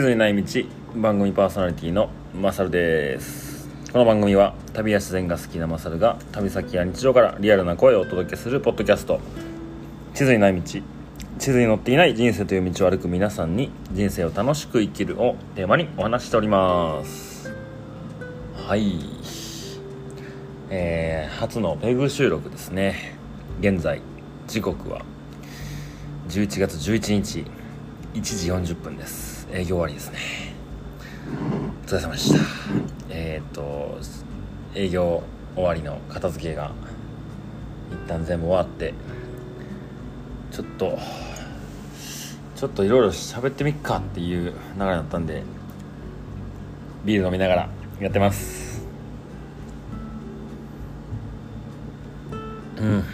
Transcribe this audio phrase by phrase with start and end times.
[0.00, 0.64] 地図にない道
[0.96, 3.68] 番組パーソナリティのマサルです。
[3.92, 9.20] この番組は旅や自然が好きなマサルが旅先や日常からリアルな声をお届けするポッドキャスト。
[10.14, 10.82] 地図にない道地
[11.38, 17.52] 図に載っていない人生という道を歩く皆さんに人生を楽しく生きるをテーマにお話ししております。
[18.54, 19.00] はい。
[20.70, 23.18] えー、初のペグ収録ですね。
[23.60, 24.00] 現在
[24.46, 25.02] 時刻は。
[26.30, 27.59] 11月11日。
[28.12, 29.46] 1時40分です。
[29.52, 30.18] 営業終わりですね。
[31.84, 32.40] お疲れ様でした。
[33.08, 33.98] えっ、と
[34.74, 35.22] 営業
[35.54, 36.72] 終わりの片付けが
[37.92, 38.94] 一旦全部終わって
[40.50, 40.98] ちょっと
[42.56, 44.50] ちょっといろいろ喋ってみっかっていう流
[44.80, 45.44] れだったんで
[47.04, 47.68] ビール飲みながら
[48.00, 48.84] やってます。
[52.76, 53.04] うん。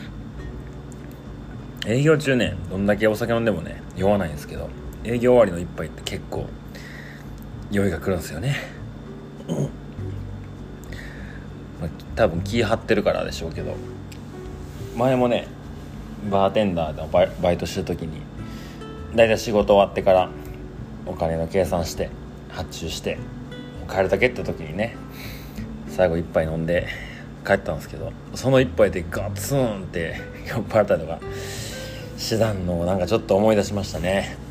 [1.86, 4.70] 営業中ねどんだけお酒飲んでもね酔わないんですけど。
[5.06, 6.46] 営業終わりの一杯って結構
[7.70, 8.56] 酔いがくるんですよね、
[11.80, 13.74] まあ、多分気張ってるからでしょうけど。
[14.96, 15.46] 前もね
[16.30, 18.22] バーテンダーでバイバイトしてる時に
[19.14, 20.30] 大体仕事終わってから
[21.04, 22.08] お金の計算して
[22.48, 23.18] 発注して
[23.90, 24.96] 帰るだけって時にね
[25.88, 26.88] 最後一杯飲んで
[27.46, 30.16] 帰ったんですけどその一杯でガツンって
[30.48, 31.20] 酔っ払ったりとか
[32.16, 34.45] してたのをなんかちょっと思い出しましたね。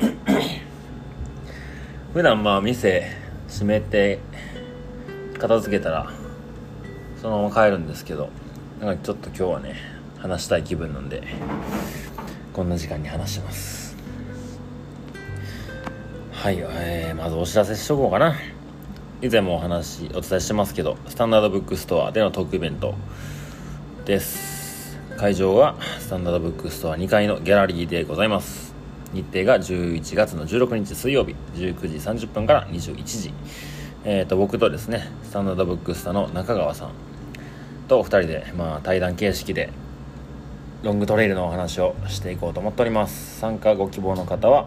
[2.12, 3.10] 普段まあ店
[3.48, 4.18] 閉めて
[5.38, 6.10] 片付けたら
[7.20, 8.30] そのまま帰るんですけど
[8.80, 9.76] なんかちょっと今日はね
[10.18, 11.22] 話したい気分なんで
[12.52, 13.96] こんな時間に話します。
[16.32, 18.36] はい、えー、まずお知らせしとこうかな。
[19.22, 22.94] 以前もお話お伝えしてますけどスタンダードブックストアでのトークイベント
[24.04, 24.98] です。
[25.16, 28.75] 会場はスタンダードブックストア2階のギャラリーでございます。
[29.12, 31.96] 日程が11月の16日水曜日19時
[32.26, 33.32] 30分から21時、
[34.04, 36.90] えー、と僕とですねスタンダードブックスタの中川さん
[37.88, 39.70] と2人で、まあ、対談形式で
[40.82, 43.40] ロングトレイルのお話をしていこうと思っております。
[43.40, 44.66] 参加ご希望の方は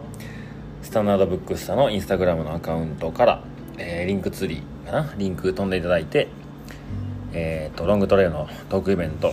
[0.82, 3.44] スタンダードブックスタのインスタグラムのアカウントから、
[3.78, 6.28] えー、リンクツリーかなリンク飛んでいただいて
[7.32, 9.32] えー、とロングトレイルのトークイベント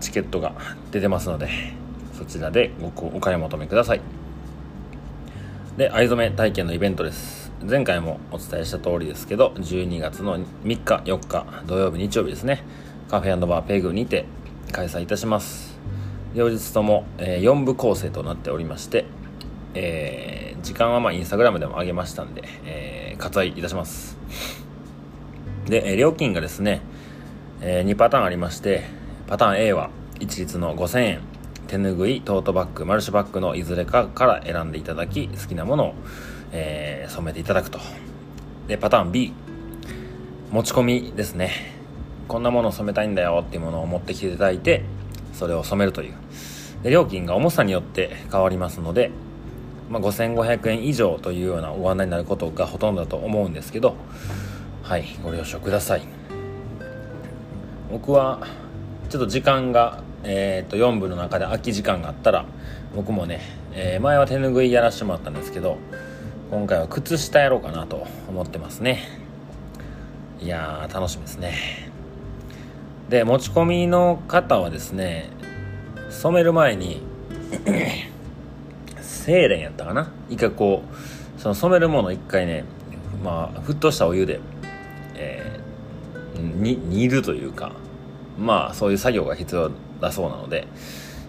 [0.00, 0.54] チケットが
[0.90, 1.48] 出てますので
[2.16, 4.00] そちらでごお買い求めください。
[5.76, 7.52] で藍染め体験のイベントです。
[7.68, 12.62] 前回もお伝えした通りですけど12月の3日4日土曜日日曜日ですね。
[13.08, 14.26] カフェバーペグにて
[14.70, 15.78] 開催いたします。
[16.34, 19.04] 両日とも、えー、4部構成となっておりまして、
[19.74, 24.16] えー、時間はまあインスタグラムでも上げましたんで、えー、割愛いたします。
[25.66, 26.82] で、えー、料金がですね、
[27.60, 28.84] えー、2パターンありまして
[29.26, 31.33] パターン A は一律の5000円。
[31.66, 35.94] 手ぬぐいトートバッグマルチバッグのいずれかから選んでいただき好きなものを、
[36.52, 37.78] えー、染めていただくと。
[38.68, 39.32] でパターン B
[40.50, 41.50] 持ち込みですね。
[42.28, 44.82] こんなものを染めたいんだよっていうものを持ってきていただいて
[45.32, 46.14] それを染めるという。
[46.82, 49.10] で料金が重さによって変わりますので、
[49.90, 53.96] まあ、5500円以上というようなご案内になることがほとんどだと思うんですけど
[54.82, 56.02] はいご了承ください。
[57.90, 58.46] 僕は
[59.08, 62.46] ちょっと時間がえー、と4部の中で空き時間があったら
[62.96, 63.40] 僕もね、
[63.72, 65.78] えー、前は手ぬぐいやらせてもらったんですけど
[66.50, 69.00] 今回は靴下やろうかなと思ってますね。
[70.40, 71.54] いやー楽しみですね。
[73.08, 75.30] で持ち込みの方はですね
[76.10, 77.02] 染める前に
[79.00, 80.12] 精錬やったかな？
[80.28, 80.82] 一回こ
[81.36, 82.64] うその染めるもの一回ね
[83.22, 84.40] まあ沸騰したお湯で、
[85.14, 87.72] えー、に煮るというか
[88.38, 89.70] まあそういう作業が必要
[90.00, 90.66] だそうなので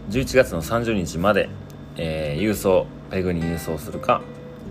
[0.09, 1.49] 11月の30日まで、
[1.97, 4.21] えー、郵送ペグに郵送するか、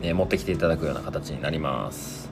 [0.03, 2.25] えー、持ってきていただくような形になります。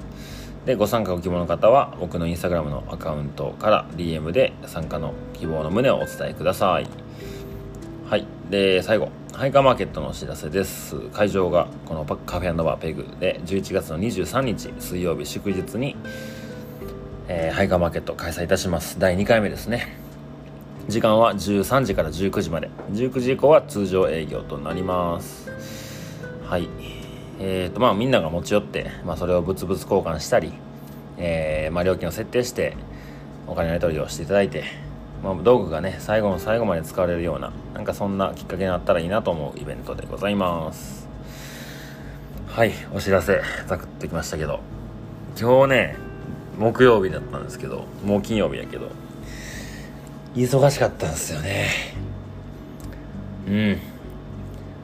[0.66, 6.86] でご参加ご希望の方は僕のインスタグラムのアカウントから DM で参加の希望の旨をお伝えください。
[8.08, 8.26] はい。
[8.48, 10.96] で最後ハイカーマーケットのお知らせです。
[11.12, 15.96] 会場がこのカフェバーペグで11月の23日水曜日祝日に、
[17.26, 19.00] えー、ハイカーマーケット開催いたします。
[19.00, 20.01] 第2回目ですね。
[20.88, 22.68] 時間は13時から19時まで。
[22.90, 25.48] 19時以降は通常営業となります。
[26.44, 26.68] はい。
[27.38, 30.52] えーとまあみんなが持ち寄って、まあ、それを物々交換したり、
[31.18, 32.76] えーまあ、料金を設定して
[33.46, 34.64] お金のやり取りをしていただいて、
[35.22, 41.08] まあ、道具がね最後の最後まで使われるようななんかそんなきっかけになったらいいなと思うイベントでございます。
[42.48, 42.72] はい。
[42.92, 44.60] お知らせざくっときましたけど。
[45.40, 45.96] 今日ね
[46.58, 48.88] 木曜日だったんですけどもう金曜日やけど。
[50.34, 51.68] 忙しかったんですよね。
[53.46, 53.78] うん。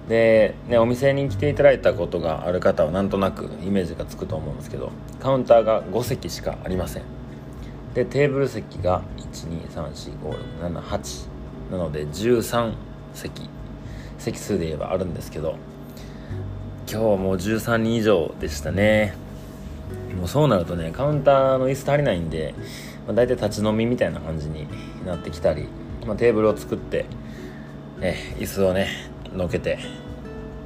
[0.08, 4.90] で、ね、お店に来ていただいたことがある方はなんとなくイメージがつくと思うんですけど
[5.20, 7.02] カウンターが5席しかありません。
[7.94, 9.92] でテーブル席が123、
[10.60, 11.28] 45678
[11.72, 12.74] なので13
[13.14, 13.48] 席。
[14.18, 15.56] 席数で言えばあるんですけど
[16.90, 19.14] 今日はもう13人以上でしたね。
[20.16, 22.54] もうそうなるとねカウンターの椅子足りないんで、
[23.08, 24.68] まあ、大体立ち飲みみたいな感じに
[25.04, 25.66] なってきたり、
[26.06, 27.06] まあ、テーブルを作って
[28.02, 28.88] え椅子をね
[29.34, 29.78] のけて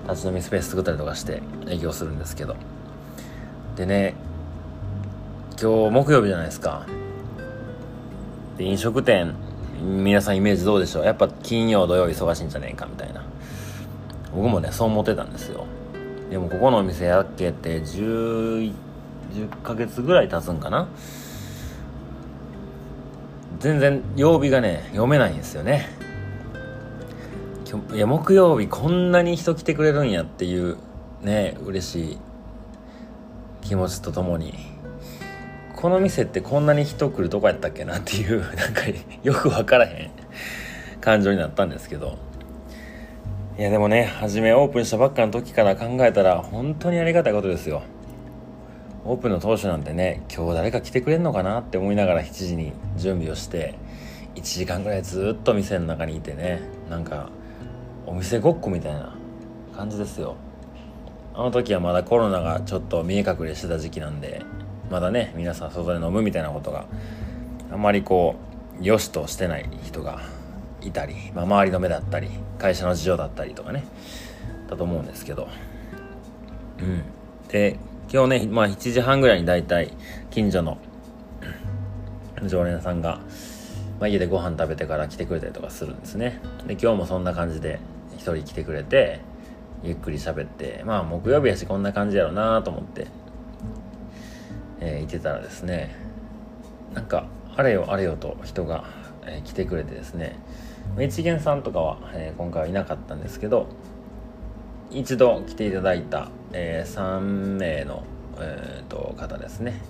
[0.09, 2.57] 立ち飲みスペース作ったりとかして営業するんですけど。
[3.77, 4.15] でね
[5.53, 6.85] 今日木曜日じゃないですか。
[8.59, 9.35] で飲食店
[9.81, 11.05] 皆さんイメージどうでしょう？
[11.05, 13.25] やっぱ金曜土曜忙しいんじゃねえかみたいな。
[14.35, 15.67] 僕もねそう思ってたんですよ。
[16.29, 18.73] でもここのお店やっけって10
[19.33, 20.89] 10ヶ月ぐらい経つんかな？
[23.63, 25.89] 全然曜日がね読めないんですよね。
[27.95, 30.77] いや木曜日こんなに人来てくれるんやっていう
[31.23, 32.19] ね嬉しい
[33.63, 34.55] 気持ちとともに。
[35.77, 38.83] この店ってこんなに人来るとこやったっけなっていう なんか
[39.23, 40.11] よく分からへん
[41.01, 42.19] 感情になったんですけど。
[43.57, 47.83] いやでもね初めオープンしたばっかの時から考えたら本当にありがたいことですよ。
[49.05, 53.75] オープンの当初なんてね今日誰か来てくれんのかなって思いながら7時に準備をして
[54.37, 57.31] 1時間ぐらいずっと店の中にいてねなんか
[58.07, 59.17] お店ごっこみたいな
[59.75, 60.37] 感じですよ。
[61.35, 64.43] あの時はまだコロナがちょっと見え隠れしてた時期なんで
[64.91, 66.85] まだね皆さん外で飲むみたいなことが
[67.73, 68.37] あんまりこ
[68.79, 70.21] う良しとしてない人が
[70.83, 72.29] いたり、まあ、周りの目だったり
[72.59, 73.85] 会社の事情だったりとかね
[74.69, 75.49] だと思うんですけど。
[76.79, 77.03] うん。
[77.49, 77.79] で
[78.13, 79.91] 今日ね、まあ、7時半ぐらいに大体
[80.31, 80.77] 近所の
[82.45, 83.21] 常連さんが、
[83.99, 86.39] まあ、家でご飯食べてから来てくれたりとかするんですね。
[86.67, 87.81] で今日もそんな感じで
[88.19, 89.21] 1人来てくれて
[89.83, 93.07] ゆっくり喋ってまあ木曜日やしこんな感じやろうなと思って、
[94.81, 95.97] えー、いてたらですね
[96.93, 98.85] なんかあれよあれよと人が、
[99.25, 100.39] えー、来てくれてですね
[101.01, 103.69] 一元さんとかは、えー、今回はいなかったんですけど
[104.91, 107.21] 一度来ていただいた、えー、3
[107.57, 108.05] 名の、
[108.39, 109.81] えーと、方ですね。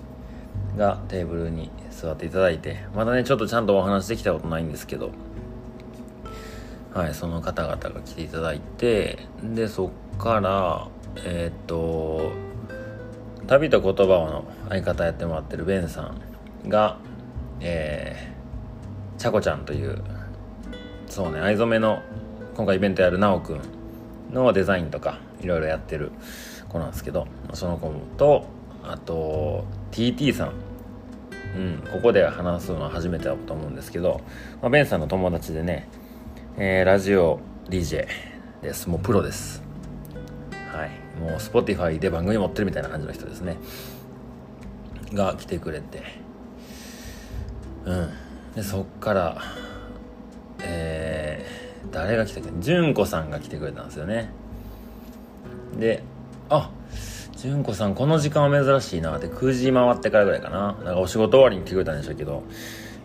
[0.77, 5.11] がテーブルに座っていただいてまだねちょっとちゃんとお話できたことないんですけど
[6.93, 10.87] はいその方々が来ていただいてでそっから
[11.17, 12.31] えっ、ー、と
[13.45, 16.13] 旅と言葉の相方やってもらってるベンさ
[16.65, 16.97] んが
[17.65, 20.03] えー、ちゃこちゃんという
[21.07, 22.01] そうね藍染めの
[22.55, 23.61] 今回イベントやるなおくん
[24.33, 26.11] のデザインとかいろいろやってる
[26.69, 28.45] 子なんですけどその子と
[28.83, 30.53] あと TT さん。
[31.55, 34.21] うん、ここで話すのは初めてだと思うんですけど、
[34.59, 35.87] まあ、ベンさんの友達でね、
[36.57, 38.07] えー、ラジオ DJ
[38.63, 38.89] です。
[38.89, 39.61] もうプロです。
[40.71, 40.89] はい。
[41.21, 43.57] もう Spotify で番組持ってるみたいな感じの人ですね。
[45.13, 46.01] が来てくれて。
[47.85, 48.09] うん。
[48.55, 49.37] でそっから
[50.63, 52.49] えー、誰が来たっけ？
[52.61, 54.31] 純子さんが来てくれたんですよね。
[55.79, 56.03] で
[56.49, 56.69] あ
[57.35, 60.77] 純子さんこの時間は珍しいなって9時回ってからぐらいかな。
[60.83, 62.43] なんかお仕事終わりに来てくれたんでしょうけど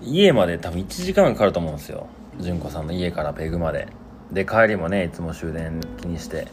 [0.02, 2.06] 家まで多分1時間かかると思うんですよ。
[2.38, 3.88] 純子さんの家からペグまで。
[4.32, 6.48] で帰りもねいつも終電気にして、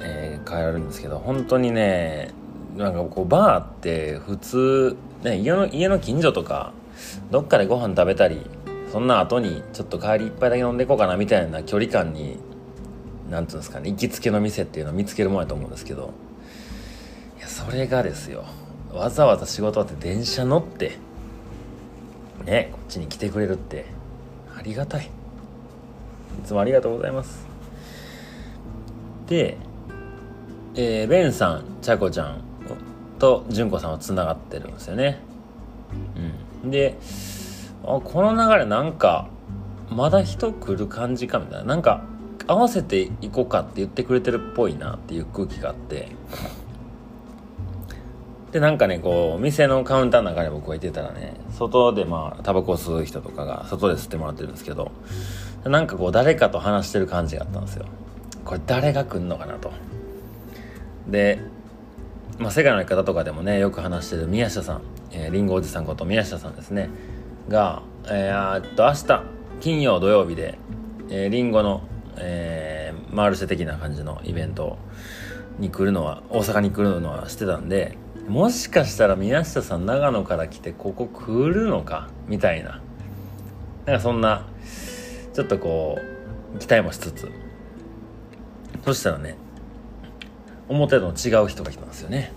[0.00, 2.30] えー、帰られるんですけど本当にね
[2.76, 6.72] なんかこうバーって普通、ね、家の家の近所とか
[7.30, 8.46] どっかでご飯食べたり
[8.92, 12.38] そんな後にちょっと帰り一杯だけ飲んでいこうかなみたいな距離感に
[13.28, 16.12] 何ていうんですかね行きつけの店っていうのを見つけるもんやと思うんですけど。
[17.38, 18.44] いやそれがですよ
[18.92, 20.98] わざわざ仕事終わって電車乗って
[22.44, 23.86] ねこっちに来てくれるって
[24.56, 25.06] ありがたい。
[25.06, 25.10] い
[26.44, 27.46] つもありがとうございます。
[29.26, 29.56] で、
[30.74, 32.42] えー、ベンさんちゃこちゃん
[33.18, 35.20] と純子さんはつながってるんですよね。
[36.64, 36.70] うん。
[36.70, 36.96] で
[37.84, 39.28] あこの流れなんか
[39.90, 41.64] まだ人来る感じかみたいな。
[41.64, 42.02] なんか
[42.48, 46.08] 合わせていこうかって言ってくれてるっぽいなっていう空気があって。
[48.50, 54.90] でなんかねこう店のカウンターの中で僕がいてたらね外でまあタバコを吸う人とかが外で吸ってもらってるんですけど
[55.64, 57.84] なんかこう誰かと話してる感じがあったんですよ。
[58.46, 59.70] これ誰が来んのかなと。
[61.06, 61.40] で
[62.38, 66.88] まあ世界の生き方とかでもねよく話してる宮下さん、えー、リンゴおじさんこと宮下さんですね。
[67.50, 70.58] がえー、っと明日金曜土曜日で、
[71.10, 71.82] えー、リンゴの、
[72.20, 74.78] えー、マルシェ的な感じのイベント
[75.58, 77.98] に来るのは大阪に来るのはしてたんで
[78.28, 82.82] もしかしたら宮下さん長野から来てここ来るのかみたいな。
[83.86, 84.46] なんかそんな
[85.32, 85.98] ちょっとこ
[86.54, 87.30] う期待もしつつ。
[88.84, 89.36] そしたらね
[90.68, 92.32] 表と違う人が来たんですよね。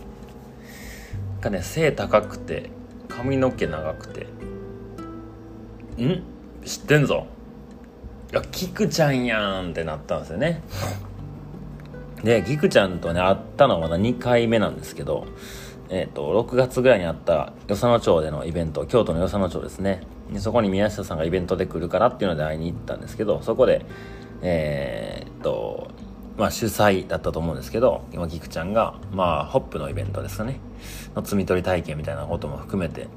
[1.42, 2.70] がね背高くて
[3.10, 4.28] 髪の毛長くて。
[6.02, 6.24] ん？
[6.64, 7.28] 知ってんぞ。
[8.32, 10.62] やキクちゃんやんってなったんですよね。
[12.24, 15.26] でキクちゃんとね会ったのはまだ2回目なんですけど
[15.94, 20.02] えーと、6月ぐらいにあった与謝野町でのイベント京都の与謝野町ですね。
[20.32, 23.86] でそこに宮下さんがイベントで来るからっていうので会いに行ったんですけどそこで
[24.42, 25.92] えー、っと
[26.38, 30.62] まあ主催だったと思うんですけど今菊ちゃんがまあホップのイベントですかね。
[31.14, 33.08] の摘み取り体験みたいなことも含めて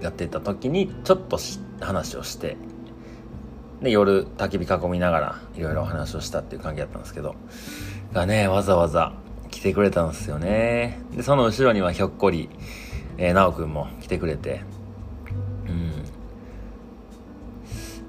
[0.00, 1.38] やってた時にちょっと
[1.80, 2.56] 話をして
[3.82, 7.34] で夜焚き火囲みながらいろいろお話をしたっていう関係だったんですけど
[8.12, 9.14] がねわざわざ
[9.50, 11.00] 来てくれたんですよね。
[11.14, 12.48] でその後ろにはひょっこり、
[13.18, 14.62] えー、直くんも来てくれて
[15.66, 16.04] うん。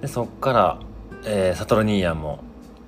[0.02, 0.80] でそっから
[1.24, 2.44] えー、サトル兄やんも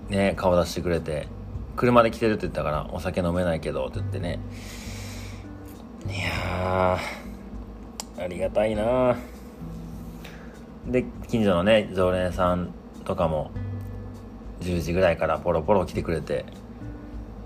[0.10, 1.28] ね顔出してくれて
[1.76, 4.40] 車で来てるって言ったからお酒飲めないけどって言ってね。
[6.08, 6.98] いや
[8.18, 9.16] ありがたいな
[10.88, 12.74] で近所のね常連さん
[13.06, 13.52] とかも
[14.62, 16.46] 10時ぐらいからポロポロ来てくれて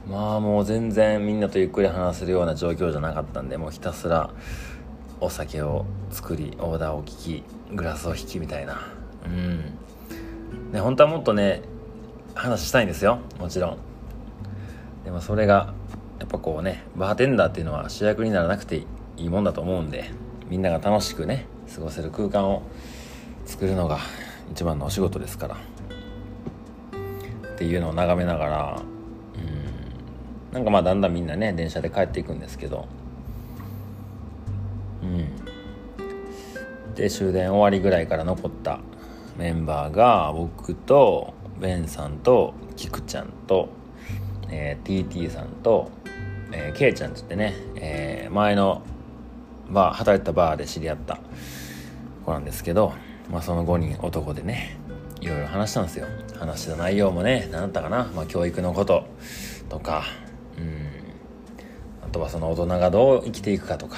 [0.07, 4.29] まあもう全然みんなとゆっくり話せるような状況じゃなかったんでもうひたすら
[5.19, 8.87] お酒を作りオーダーを聞きグラスを引きみたいな。
[9.25, 9.77] うん。
[10.71, 11.61] ね本当はもっとね
[12.35, 13.19] 話したいんですよ。
[13.39, 13.77] もちろん。
[15.03, 15.73] でもそれが
[16.19, 18.85] やっぱこうねバーテンダーっていうのは主役にならなくてい
[19.17, 20.11] いもんだと思うんで
[20.49, 22.63] みんなが楽しくね過ごせる空間を
[23.47, 23.99] 作るのが
[24.51, 25.55] 一番のお仕事ですから。
[25.55, 25.57] っ
[27.57, 28.81] ていうのを眺めながら
[30.51, 30.53] うん。
[30.53, 32.87] なんかまあだんだんみんなね電車で帰っていくんですけど。
[35.01, 35.29] うん。
[36.93, 38.79] で終電終わりぐらいから残った
[39.37, 43.69] メンバーが僕とベンさんとキクちゃんと、
[44.49, 45.89] えー、TT さんと、
[46.51, 48.81] えー、ケイちゃんって言ってね、えー、前の
[49.69, 51.19] バー働いたバーで知り合った
[52.25, 52.93] 子なんですけど、
[53.29, 54.77] まあ、その5人男でね
[55.21, 56.07] いろいろ話したんですよ。
[56.39, 59.07] 話した内容もね何だったかな、まあ、教育のこと
[59.69, 60.03] とか
[60.57, 60.87] うん。
[62.05, 63.97] あとはその大人がどう生きていくかとか。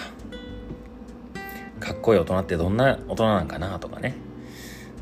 [1.80, 4.16] かっこいい大人ってどんな大人なんかなとかね。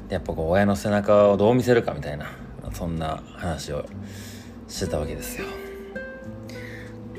[0.10, 2.31] やっぱこう親の背中をどう見せるかみたいな
[2.74, 3.86] そんな話を
[4.67, 5.48] してたわけですよ。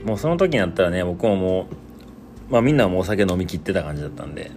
[0.04, 1.68] もうその時になったらね僕もも
[2.48, 4.50] うまあみんなもお酒飲みきってた感じだったんで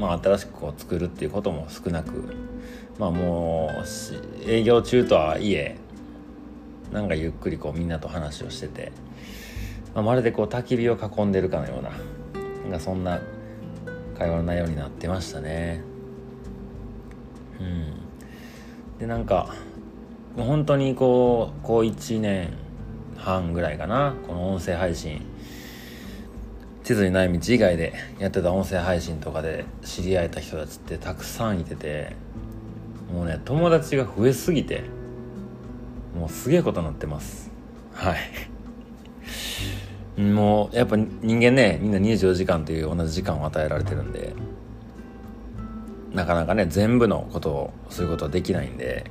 [0.00, 2.34] まあ新しくこう作るっていうことも少なく
[2.98, 5.76] まあもう営業中とはいえ
[6.92, 8.92] なんかゆっくりこうみんなと話をしてて、
[9.94, 11.90] まあ、まるでこう焚き火を囲んでるかのような
[12.62, 13.20] なんかそんな
[14.18, 15.82] 会話の内容になってましたね。
[17.60, 18.98] うん。
[18.98, 19.54] でなんか
[20.36, 22.50] 本当にこうこう1年
[23.16, 25.22] 半ぐらいかなこの音声配信
[26.86, 32.14] 地図にない道以外でやってた音声配信とかで知り合えた人たちってたくさんいてて
[33.12, 34.84] もうね友達が増えすぎて
[36.16, 37.50] もうすげえことになってます。
[37.92, 38.18] はい。
[40.22, 44.32] もうやっぱ人間ねみんな24時間という同じ時間を与えられてるんで
[46.14, 49.10] なかなかね全部のことをすることはできないんで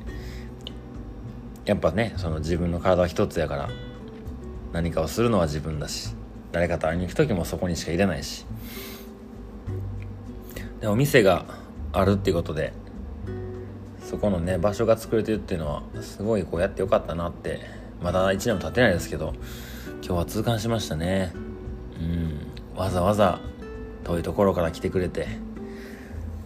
[1.66, 3.70] やっぱねその自分の体は一つやから
[4.72, 6.16] 何かをするのは自分だし
[6.56, 8.46] 誰かと会いに行く時もそこにしかいれないし。
[10.80, 11.44] でも店が
[11.92, 12.72] あるっていうことで
[14.02, 17.60] そこのね場所が作れてるっていうのはすごいこうやってよかったなって
[18.02, 19.34] まだ1年も経ってないですけど
[19.96, 21.34] 今日は痛感しましたね。
[22.00, 22.80] うん。
[22.80, 23.42] わざわざ
[24.06, 25.28] 遠いところから来てくれて。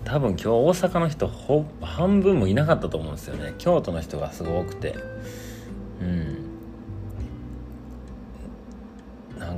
[0.06, 3.54] 多分今日大阪の人ほ半分もいなかったと思うんですよね。
[3.60, 4.96] 京都の人がすごくて。
[6.02, 6.39] うん。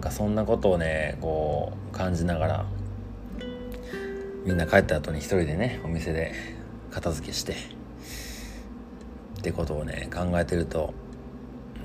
[0.01, 2.65] なんかそんなことをねこう感じながら
[4.43, 6.33] みんな帰った後に一人でねお店で
[6.89, 7.55] 片付けしてっ
[9.43, 10.95] てことをね考えてると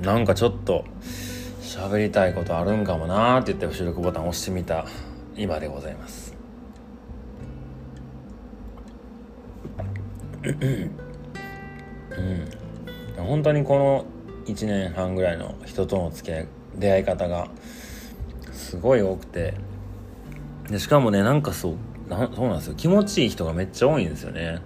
[0.01, 0.87] なんかちょっと
[1.61, 4.87] 喋りたいことあるんかもなーって言って収録ボタン押してみた
[5.37, 6.35] 今でございます。
[10.43, 10.91] うん。
[13.19, 14.07] 本当にこの
[14.47, 17.49] 1年半ぐらいの人との付き合い出会い方が
[18.67, 19.55] すごい多くて。
[20.69, 22.75] でしかもねなんかそうなそうなんですよ。
[22.75, 24.59] 気持ちいい人がめっちゃ多いんですよね。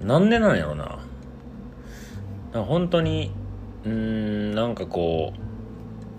[0.00, 0.98] なんでなんやろな。
[2.54, 3.32] 本当に
[3.84, 5.34] うんなんかこ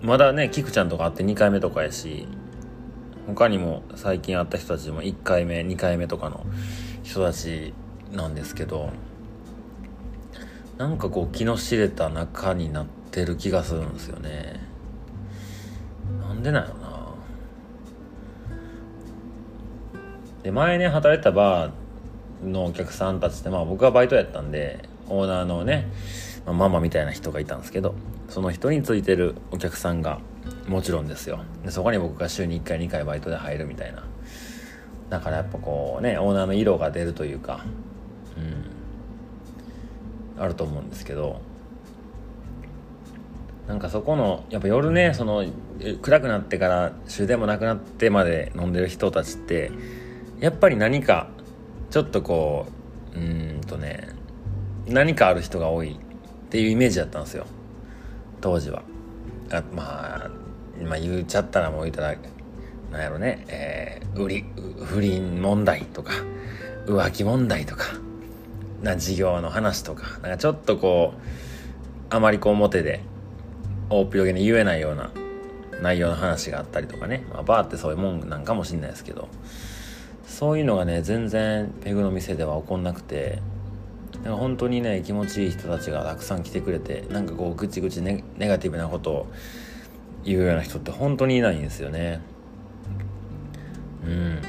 [0.02, 2.28] うまだねキクちゃんとか会って2回目とかやし
[3.26, 6.44] 他にも最近会った人たちも1回目2回目とかの
[7.02, 7.72] 人たち
[8.12, 8.90] なんですけど
[10.76, 14.73] なんかこう気の知れた仲になってる気がするんですよね。
[16.44, 17.14] でなんやろな。
[20.42, 25.88] で前ね働いてたバーのお客さんたちってまあ僕はバイトやったんでオーナーのね、
[26.44, 27.94] まあ、ママみたいな人がいたんですけど
[28.28, 30.20] その人についてるお客さんが
[30.68, 31.40] もちろんですよ。
[31.64, 34.04] でそこに僕が週に1回2回バイトで入るみたいな。
[35.08, 37.64] だからやっぱこうねオーナーの色が出るというか
[40.36, 40.42] うん。
[40.42, 41.40] あると思うんですけど
[43.68, 45.44] なんかそこのやっぱ夜ねその
[46.02, 49.72] 暗くなってから終電もなくなってまで飲んでる人たちって
[50.38, 51.28] やっぱり何か
[51.90, 52.66] ちょっとこ
[53.14, 54.08] ううんとね
[54.86, 55.96] 何かある人が多いっ
[56.50, 57.46] ていうイメージだったんですよ。
[58.40, 58.82] 当時は。
[59.50, 60.30] あまあ
[60.82, 62.14] まあ言っちゃったらもう言ったら
[62.90, 64.44] なんやろね、えー、売り
[64.84, 66.12] 不倫問題とか
[66.86, 67.84] 浮気問題とか
[68.82, 71.20] な事業の話とかなんかちょっとこう
[72.14, 73.00] あまりこう表で
[74.00, 75.10] 大っぴろげに言えないような
[75.82, 79.28] 内容の話があったりとかね、まあ、バーってそういうもんなんかもしんないですけど。
[80.34, 83.40] そういうのがね全然ペグの店では起こんなくて
[84.24, 89.26] 本当にね気持ちいい人たちがたくさん来てくれてなんかこうぐちぐちネネガティブなことを
[90.24, 92.20] 言うような人って本当にいないんですよね。
[94.04, 94.42] うん。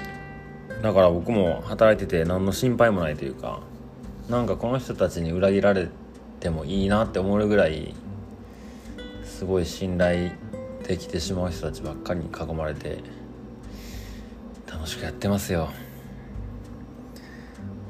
[0.81, 3.59] だから僕も働いてて何の心配もないというか
[4.29, 5.89] なんかこの人たちに裏切られ
[6.39, 7.93] てもいいなって思うぐらい
[9.35, 10.31] すごい信頼
[10.87, 12.99] できてしまう人たちばっかりに囲まれて
[14.65, 15.71] 楽しくやってますよ。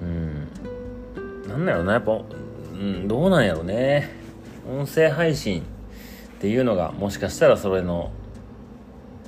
[0.02, 0.48] うん。
[1.48, 4.10] なんだろうなやっぱ、うん、どうなんやろうね。
[4.68, 5.66] 音声配信っ
[6.40, 8.12] ていうのがもしかしたらそれの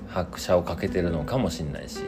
[0.07, 1.99] 拍車をかけてるのかもしんないし。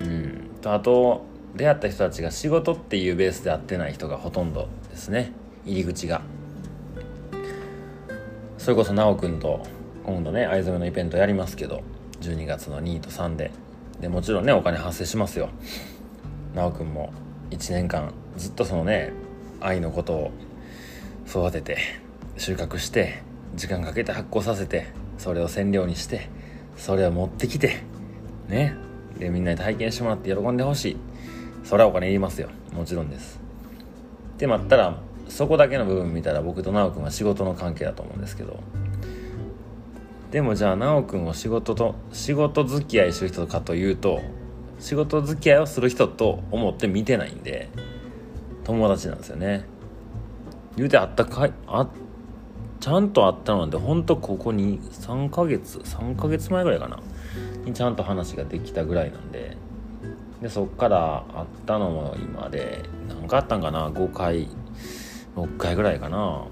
[0.00, 0.50] うん。
[0.60, 1.24] とあと
[1.54, 5.30] 出会った人たちが仕事っていうベースで会ってない人がほとんどですね。
[5.64, 6.33] 入り口が。
[8.64, 9.60] それこそ奈くんと
[10.06, 11.82] 今度ね藍染めのイベントやりますけど
[12.22, 13.50] 12月の2と3で。
[14.00, 15.50] でもちろんねお金発生しますよ。
[16.54, 17.12] 奈くんも
[17.50, 19.12] 1年間ずっとそのね
[19.60, 20.30] 愛のことを
[21.28, 21.76] 育てて
[22.38, 23.22] 収穫して
[23.54, 24.86] 時間かけて発酵させて
[25.18, 26.30] それを染料にして
[26.78, 27.82] それを持ってきて
[28.48, 28.74] ね。
[29.18, 30.96] でみんなに体験してもらって喜んでほしい。
[31.64, 32.48] それはお金いりますよ。
[32.72, 33.38] もちろんです。
[34.36, 34.98] って待ったら
[35.28, 38.60] そこだけの部分見たら僕と直くんは仕事の関係だと思うんですけど。
[40.30, 44.20] でもじゃあ直くんを仕事と仕事付き合いする人かというと
[44.80, 47.68] 仕事付き合いをする人と思って見てないんで
[48.64, 49.64] 友達なんですよね。
[50.76, 51.88] 言うてあったかいあ
[52.80, 56.98] ちゃんと会ったのでほんとここに3ヶ月3ヶ月前ぐらいかな
[57.64, 59.56] にちゃんと話ができたぐらいなんで。
[60.42, 64.48] でそっから会ったのも今で何かあったんかな5回。
[65.36, 66.44] 6回ぐらいかな。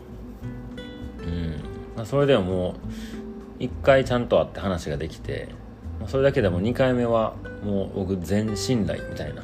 [1.97, 2.07] うん。
[2.07, 2.75] それでもも
[3.59, 5.49] う1回ちゃんと会って話ができて
[6.09, 9.43] それだけでも2回目はもう僕全信頼みたいな。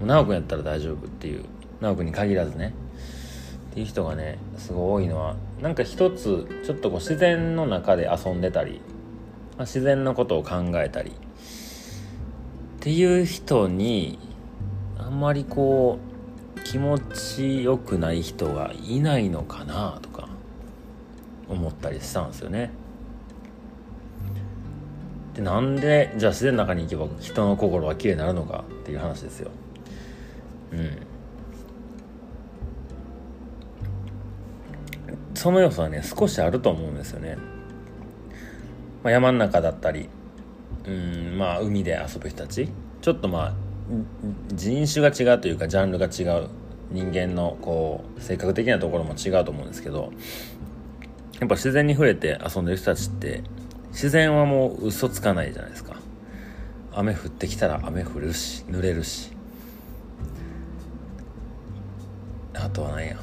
[0.00, 0.06] うん。
[0.06, 1.44] 直くんやったら大丈夫っていう。
[1.80, 2.74] 直くんに限らずね。
[3.70, 8.80] っていう人がねすごい多いのはなんか一つちょっとこう自然の中で遊んでたり、
[9.56, 11.12] まあ、自然のことを考えたり。
[12.78, 14.18] っていう人に
[14.98, 16.07] あんまりこう
[16.70, 20.28] 気持ちよくない人がいないのかなとか
[21.48, 22.70] 思ったりしたんですよね。
[25.32, 29.50] でなんでじゃあ自然の中に行けば人の心は綺麗になるのかっていう話ですよ。
[30.72, 30.98] うん
[35.32, 37.38] その要素はね少しあると思うんですよね、
[39.02, 40.10] まあ、山の中だったり
[40.84, 42.68] うんまあ海で遊ぶ人たち
[43.00, 43.67] ちょっとまあ
[44.52, 46.48] 人種が違うというかジャンルが違う。
[46.90, 50.10] 人間のこう性格的なところも違うと思うんですけど。
[51.40, 53.44] やっぱ自然に触れて遊んでる人たちって
[53.90, 55.96] 自然はもう嘘つかないじゃないですか。
[56.92, 59.30] 雨降ってきたら雨降るし濡れるし。
[62.54, 63.20] あとは何や。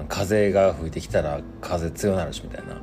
[0.00, 2.82] うん、風が吹いてきたら風強なるしみたいな。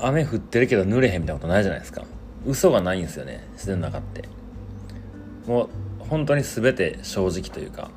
[0.00, 2.02] 雨降ってるけど濡れへんみたいなことないじゃないですか。
[2.44, 4.24] 嘘がないんですよね自然の中って。
[5.46, 5.68] もう
[6.08, 7.90] 本当に全て正直というか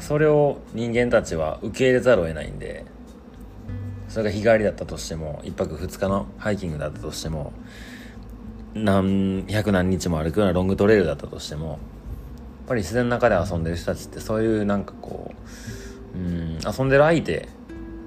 [0.00, 2.84] それを人間たちは受け入れざるを得ないんで
[4.08, 7.52] それが日帰りだったとしても1泊2日のハイキングだったとしても
[8.74, 11.78] 何百何日も歩くようなロングトレイルだったとしてもやっ
[12.68, 15.32] ぱり自然の中で遊んでる人たちってそういうなんかこ
[16.14, 17.48] ううん遊んでる相手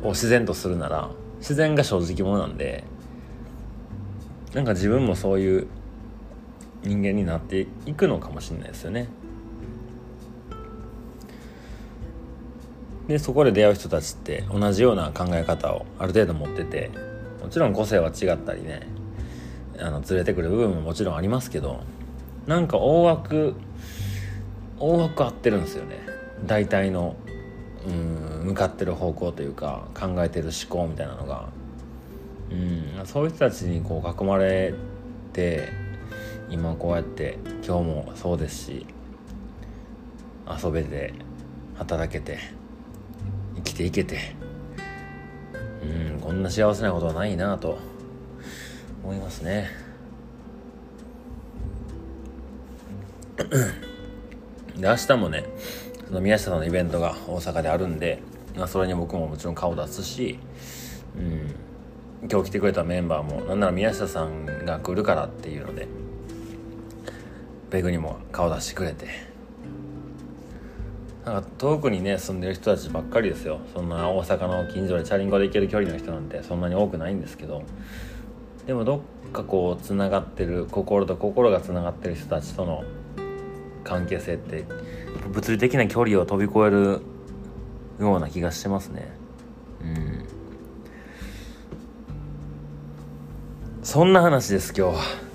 [0.03, 2.83] を自然とするなら自然が正直者なんで
[4.53, 5.67] なんか自分もそういう
[6.83, 9.07] 人間になっていくのかもしれないですよね。
[13.07, 16.91] でそこで出会う人たちって同じような考え方をある程度持ってて
[17.41, 18.87] もちろん個性は違ったりね
[19.79, 21.81] あの連れてくる部分ももちろんありますけど
[22.45, 23.55] なんか大枠
[24.77, 25.97] 大枠合ってるんですよね。
[26.45, 27.15] 大体の
[27.87, 31.49] うん向かってる方向というか考えてる思考みたいなのが。
[32.51, 34.73] うんそういう人たちにこう囲まれ
[35.33, 35.69] て
[36.49, 38.85] 今こうやって今日もそうですし
[40.63, 41.13] 遊べて
[41.75, 42.39] 働けて
[43.55, 44.35] 生きていけて
[45.83, 47.77] うんこんな幸せなことはないなと
[49.03, 49.69] 思いますね。
[54.77, 55.45] で明日もね
[56.07, 58.21] その宮下さんのイベントが大阪であるんで、
[58.57, 60.39] まあ、それに僕ももちろん顔出すし、
[61.15, 61.21] う
[62.25, 65.87] ん、今日来てくれたメンバーもなんなら宮下さんが来るからっていうので
[67.69, 69.07] ペグにも顔出してくれて。
[71.25, 73.59] なんか遠くにね住んでる人たちばっかりですよ。
[73.73, 77.63] そんな大阪の近所でチャリンコで行ける距離の人なんてそんなに多くないんですけど。
[78.65, 78.97] でもど
[79.29, 82.83] っかこうつながってる心と心がつながってる人たちとの
[83.83, 84.65] 関係性って
[85.31, 87.01] 物理的な距離を飛び越える
[87.99, 89.11] ような気がしてますね。
[89.81, 90.25] うん。
[93.83, 95.28] そんな話です今日は。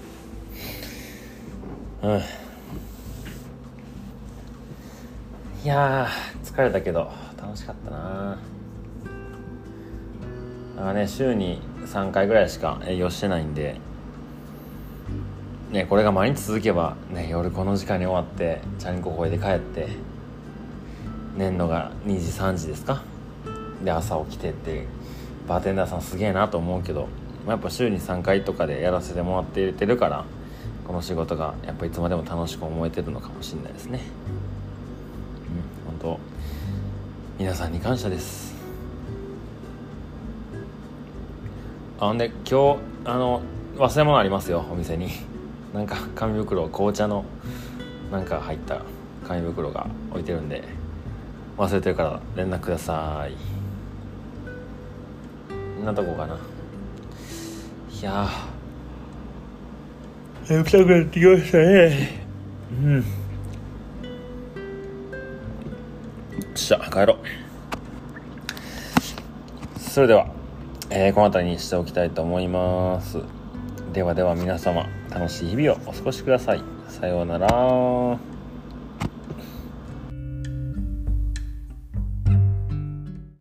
[2.04, 2.20] うん。
[5.64, 6.06] いや
[6.44, 8.38] 疲れたけど楽しかったな
[10.76, 13.80] あね週に3回ぐらいしか営業してないんで
[15.70, 19.88] ね、これが毎日続けば、ね、夜この時間に終わってチャリンコこいで帰って
[21.36, 23.02] 寝んのが2時3時ですか？
[23.82, 24.86] で朝起きてって
[25.48, 27.08] バーテンダーさんすげえなと思うけど
[27.44, 30.24] まあやっぱ週に3回とかでやらせてもらっててるから
[30.86, 34.00] この仕事がやっぱいつまでも楽しく思えてるのかもしれないですね。
[35.86, 36.18] うん本当
[37.38, 38.54] 皆さんに感謝です。
[42.00, 43.40] あんで今日あの
[43.76, 45.08] 忘れ物ありますよお店に。
[45.72, 47.24] なんか紙袋紅茶の
[48.12, 48.82] なんか入った
[49.26, 50.62] 紙袋が置いてるんで
[51.58, 53.64] 忘れてるから連絡ください。
[55.84, 56.34] んなとこかな。
[56.34, 62.26] いやー眠くなってきましたね
[62.70, 63.02] うんよ
[66.54, 67.18] っしゃ帰ろう
[69.78, 70.26] それでは、
[70.90, 73.18] えー、この辺りにしておきたいと思います
[73.92, 78.33] ではでは皆様楽しい日々をお過ごしくださいさようなら